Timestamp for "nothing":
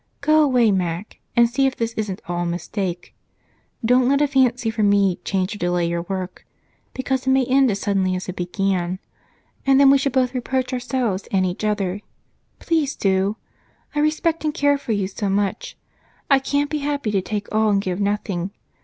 18.01-18.49